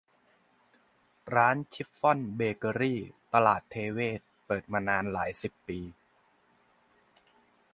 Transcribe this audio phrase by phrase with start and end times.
[1.35, 2.99] ร้านชิฟฟ่อนเบเกอรี่
[3.33, 5.79] ตลาดเทเวศร์ เปิดมานานหลายสิบปี